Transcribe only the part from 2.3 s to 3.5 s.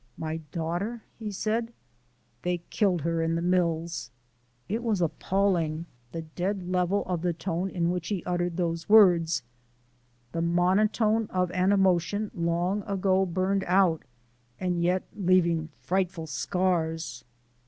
"They killed her in the